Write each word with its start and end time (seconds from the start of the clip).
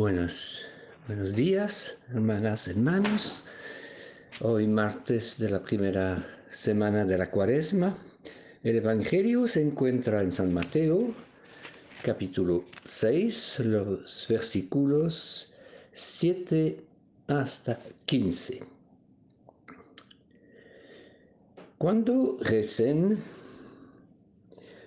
Buenos, 0.00 0.64
buenos 1.06 1.36
días, 1.36 1.98
hermanas, 2.08 2.68
hermanos. 2.68 3.44
Hoy 4.40 4.66
martes 4.66 5.36
de 5.36 5.50
la 5.50 5.62
primera 5.62 6.24
semana 6.48 7.04
de 7.04 7.18
la 7.18 7.30
cuaresma. 7.30 7.98
El 8.62 8.76
Evangelio 8.76 9.46
se 9.46 9.60
encuentra 9.60 10.22
en 10.22 10.32
San 10.32 10.54
Mateo, 10.54 11.14
capítulo 12.02 12.64
6, 12.82 13.58
los 13.66 14.24
versículos 14.26 15.52
7 15.92 16.82
hasta 17.26 17.78
15. 18.06 18.62
Cuando 21.76 22.38
recen, 22.40 23.18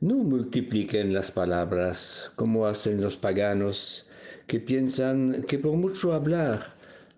no 0.00 0.16
multipliquen 0.16 1.14
las 1.14 1.32
palabras 1.32 2.30
como 2.36 2.66
hacen 2.66 3.00
los 3.00 3.16
paganos 3.16 4.04
que 4.48 4.58
piensan 4.58 5.42
que 5.42 5.58
por 5.58 5.76
mucho 5.76 6.14
hablar 6.14 6.60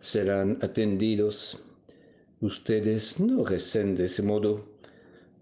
serán 0.01 0.59
atendidos. 0.63 1.63
Ustedes 2.41 3.21
no 3.21 3.45
recen 3.45 3.95
de 3.95 4.07
ese 4.07 4.23
modo, 4.23 4.67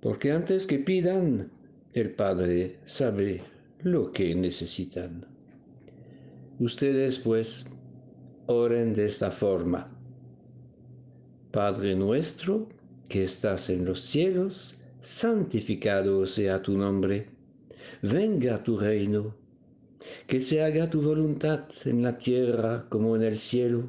porque 0.00 0.30
antes 0.30 0.66
que 0.66 0.78
pidan, 0.78 1.50
el 1.94 2.10
Padre 2.10 2.76
sabe 2.84 3.42
lo 3.82 4.12
que 4.12 4.34
necesitan. 4.34 5.24
Ustedes 6.60 7.18
pues 7.18 7.64
oren 8.46 8.94
de 8.94 9.06
esta 9.06 9.30
forma. 9.30 9.90
Padre 11.52 11.94
nuestro, 11.94 12.68
que 13.08 13.22
estás 13.22 13.70
en 13.70 13.86
los 13.86 14.00
cielos, 14.02 14.76
santificado 15.00 16.26
sea 16.26 16.60
tu 16.60 16.76
nombre. 16.76 17.28
Venga 18.02 18.62
tu 18.62 18.76
reino 18.76 19.47
que 20.26 20.40
se 20.40 20.62
haga 20.62 20.90
tu 20.90 21.02
voluntad 21.02 21.64
en 21.84 22.02
la 22.02 22.18
tierra 22.18 22.86
como 22.88 23.16
en 23.16 23.22
el 23.22 23.36
cielo. 23.36 23.84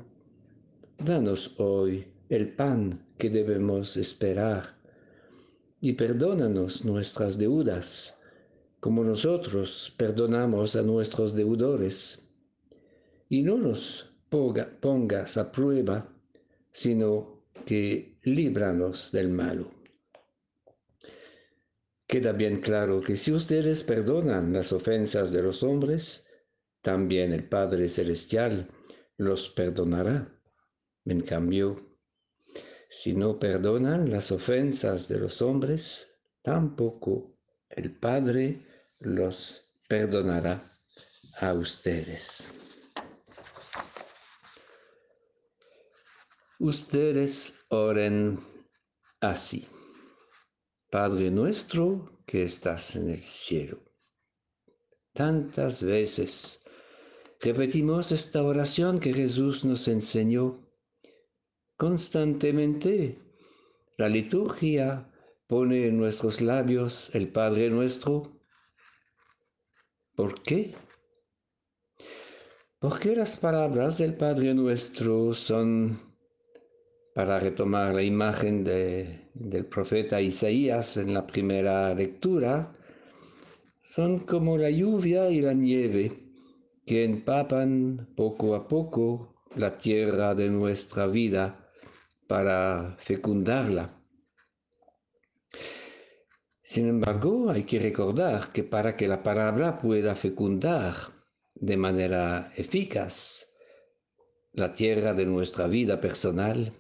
Danos 0.98 1.54
hoy 1.58 2.06
el 2.30 2.50
pan 2.50 3.02
que 3.18 3.30
debemos 3.30 3.98
esperar 3.98 4.76
y 5.82 5.94
perdónanos 5.94 6.84
nuestras 6.84 7.38
deudas, 7.38 8.18
como 8.80 9.04
nosotros 9.04 9.94
perdonamos 9.98 10.76
a 10.76 10.82
nuestros 10.82 11.34
deudores. 11.36 12.28
Y 13.30 13.42
no 13.44 13.58
nos 13.58 14.12
pongas 14.30 15.38
a 15.38 15.52
prueba, 15.52 16.08
sino 16.72 17.44
que 17.66 18.18
líbranos 18.24 19.12
del 19.12 19.30
malo. 19.30 19.79
Queda 22.10 22.32
bien 22.32 22.60
claro 22.60 23.02
que 23.02 23.16
si 23.16 23.32
ustedes 23.32 23.84
perdonan 23.84 24.52
las 24.52 24.74
ofensas 24.74 25.32
de 25.32 25.44
los 25.44 25.62
hombres, 25.62 26.26
también 26.82 27.34
el 27.34 27.48
Padre 27.48 27.88
Celestial 27.88 28.68
los 29.18 29.48
perdonará. 29.50 30.28
En 31.06 31.22
cambio, 31.22 31.76
si 32.90 33.14
no 33.14 33.38
perdonan 33.38 34.10
las 34.10 34.32
ofensas 34.32 35.08
de 35.08 35.20
los 35.20 35.40
hombres, 35.44 36.20
tampoco 36.42 37.38
el 37.70 37.96
Padre 37.96 38.66
los 39.02 39.70
perdonará 39.88 40.64
a 41.42 41.54
ustedes. 41.54 42.44
Ustedes 46.58 47.60
oren 47.70 48.40
así. 49.22 49.68
Padre 50.90 51.30
nuestro 51.30 52.24
que 52.26 52.42
estás 52.42 52.96
en 52.96 53.12
el 53.12 53.20
cielo. 53.20 53.78
Tantas 55.14 55.84
veces 55.84 56.62
repetimos 57.40 58.12
esta 58.12 58.42
oración 58.42 59.00
que 59.00 59.14
Jesús 59.14 59.64
nos 59.64 59.88
enseñó 59.88 60.68
constantemente. 61.78 63.20
La 63.98 64.10
liturgia 64.10 65.14
pone 65.46 65.86
en 65.86 65.98
nuestros 66.00 66.42
labios 66.42 67.12
el 67.14 67.32
Padre 67.32 67.70
nuestro. 67.70 68.42
¿Por 70.16 70.42
qué? 70.42 70.76
Porque 72.80 73.16
las 73.16 73.38
palabras 73.38 74.00
del 74.00 74.18
Padre 74.18 74.56
nuestro 74.56 75.36
son 75.36 76.09
para 77.20 77.38
retomar 77.38 77.94
la 77.94 78.02
imagen 78.02 78.64
del 78.64 79.66
profeta 79.66 80.22
Isaías 80.22 80.96
en 80.96 81.14
la 81.14 81.28
primera 81.28 81.94
lectura, 81.94 82.74
son 83.82 84.20
como 84.20 84.58
la 84.58 84.70
lluvia 84.70 85.30
y 85.30 85.42
la 85.42 85.52
nieve 85.52 86.14
que 86.86 87.04
empapan 87.04 88.08
poco 88.16 88.56
a 88.56 88.70
poco 88.70 89.36
la 89.58 89.78
tierra 89.78 90.34
de 90.34 90.50
nuestra 90.50 91.08
vida 91.08 91.70
para 92.26 92.96
fecundarla. 93.00 94.02
Sin 96.64 96.88
embargo, 96.88 97.50
hay 97.50 97.64
que 97.64 97.80
recordar 97.80 98.54
que 98.54 98.64
para 98.64 98.96
que 98.96 99.10
la 99.10 99.22
palabra 99.22 99.78
pueda 99.78 100.16
fecundar 100.16 100.96
de 101.54 101.76
manera 101.76 102.54
eficaz 102.56 103.46
la 104.54 104.72
tierra 104.72 105.14
de 105.14 105.26
nuestra 105.26 105.68
vida 105.68 106.00
personal, 106.00 106.72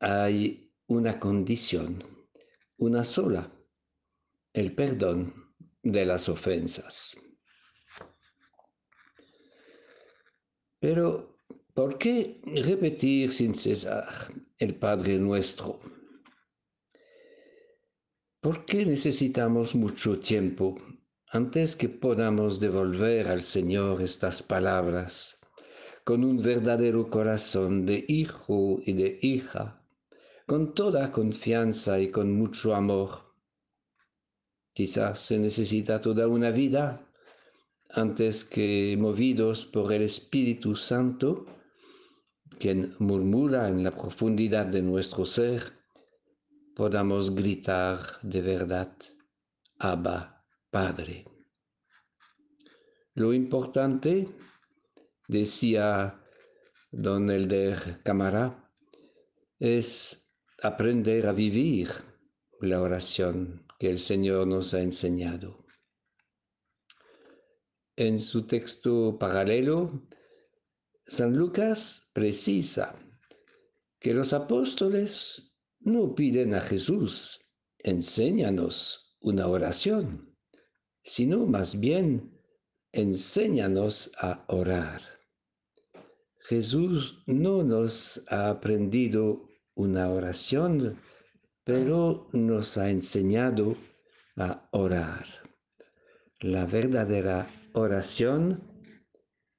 hay 0.00 0.72
una 0.86 1.20
condición, 1.20 2.02
una 2.78 3.04
sola, 3.04 3.52
el 4.54 4.74
perdón 4.74 5.54
de 5.82 6.06
las 6.06 6.28
ofensas. 6.28 7.16
Pero, 10.80 11.36
¿por 11.74 11.98
qué 11.98 12.40
repetir 12.46 13.32
sin 13.32 13.54
cesar 13.54 14.32
el 14.58 14.74
Padre 14.76 15.18
nuestro? 15.18 15.78
¿Por 18.40 18.64
qué 18.64 18.86
necesitamos 18.86 19.74
mucho 19.74 20.18
tiempo 20.18 20.76
antes 21.28 21.76
que 21.76 21.90
podamos 21.90 22.58
devolver 22.58 23.28
al 23.28 23.42
Señor 23.42 24.00
estas 24.00 24.42
palabras 24.42 25.38
con 26.04 26.24
un 26.24 26.42
verdadero 26.42 27.10
corazón 27.10 27.84
de 27.84 28.02
hijo 28.08 28.80
y 28.86 28.94
de 28.94 29.18
hija? 29.20 29.79
Con 30.50 30.74
toda 30.74 31.12
confianza 31.12 32.00
y 32.00 32.10
con 32.10 32.32
mucho 32.32 32.74
amor. 32.74 33.36
Quizás 34.72 35.20
se 35.20 35.38
necesita 35.38 36.00
toda 36.00 36.26
una 36.26 36.50
vida 36.50 37.08
antes 37.90 38.44
que 38.44 38.96
movidos 38.98 39.64
por 39.64 39.92
el 39.92 40.02
Espíritu 40.02 40.74
Santo, 40.74 41.46
quien 42.58 42.96
murmura 42.98 43.68
en 43.68 43.84
la 43.84 43.92
profundidad 43.92 44.66
de 44.66 44.82
nuestro 44.82 45.24
ser, 45.24 45.62
podamos 46.74 47.32
gritar 47.32 48.00
de 48.22 48.42
verdad, 48.42 48.92
Abba, 49.78 50.44
Padre. 50.68 51.26
Lo 53.14 53.32
importante, 53.32 54.26
decía 55.28 56.20
don 56.90 57.30
Elder 57.30 58.02
Camara, 58.02 58.68
es 59.60 60.26
aprender 60.62 61.26
a 61.26 61.32
vivir 61.32 61.88
la 62.60 62.82
oración 62.82 63.66
que 63.78 63.88
el 63.88 63.98
Señor 63.98 64.46
nos 64.46 64.74
ha 64.74 64.82
enseñado. 64.82 65.56
En 67.96 68.20
su 68.20 68.46
texto 68.46 69.18
paralelo, 69.18 70.06
San 71.04 71.36
Lucas 71.36 72.10
precisa 72.12 72.94
que 73.98 74.12
los 74.12 74.32
apóstoles 74.32 75.54
no 75.80 76.14
piden 76.14 76.54
a 76.54 76.60
Jesús, 76.60 77.40
enséñanos 77.78 79.16
una 79.20 79.46
oración, 79.48 80.36
sino 81.02 81.46
más 81.46 81.80
bien, 81.80 82.38
enséñanos 82.92 84.12
a 84.18 84.44
orar. 84.48 85.00
Jesús 86.40 87.22
no 87.26 87.62
nos 87.62 88.24
ha 88.28 88.50
aprendido 88.50 89.49
una 89.80 90.10
oración, 90.10 90.98
pero 91.64 92.28
nos 92.32 92.76
ha 92.76 92.90
enseñado 92.90 93.76
a 94.36 94.68
orar. 94.72 95.26
La 96.40 96.66
verdadera 96.66 97.48
oración 97.72 98.62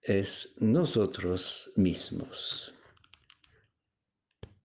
es 0.04 0.54
nosotros 0.60 1.72
mismos. 1.76 2.72